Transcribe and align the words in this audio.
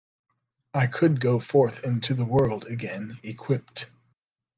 I 0.73 0.87
could 0.87 1.19
go 1.21 1.37
forth 1.37 1.83
into 1.83 2.15
the 2.15 2.25
world 2.25 2.65
again, 2.65 3.19
equipped. 3.21 3.85